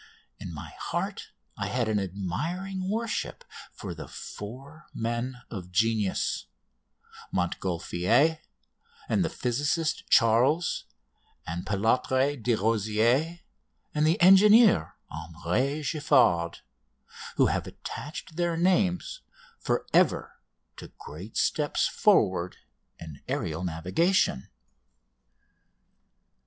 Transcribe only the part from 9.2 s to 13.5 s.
the physicist, Charles, and Pilâtre de Rozier,